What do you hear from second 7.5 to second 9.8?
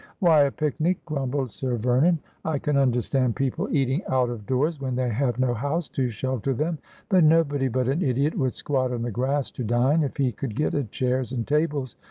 but an idiot would squat on the grass to